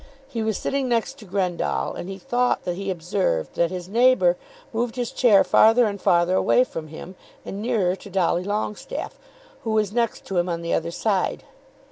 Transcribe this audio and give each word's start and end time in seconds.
He 0.27 0.41
was 0.41 0.57
sitting 0.57 0.89
next 0.89 1.19
to 1.19 1.25
Grendall, 1.27 1.93
and 1.93 2.09
he 2.09 2.17
thought 2.17 2.63
that 2.63 2.73
he 2.75 2.89
observed 2.89 3.53
that 3.53 3.69
his 3.69 3.87
neighbour 3.87 4.35
moved 4.73 4.95
his 4.95 5.11
chair 5.11 5.43
farther 5.43 5.85
and 5.85 6.01
farther 6.01 6.33
away 6.33 6.63
from 6.63 6.87
him, 6.87 7.13
and 7.45 7.61
nearer 7.61 7.95
to 7.97 8.09
Dolly 8.09 8.43
Longestaffe, 8.43 9.19
who 9.63 9.69
was 9.69 9.93
next 9.93 10.25
to 10.25 10.39
him 10.39 10.49
on 10.49 10.63
the 10.63 10.73
other 10.73 10.89
side. 10.89 11.43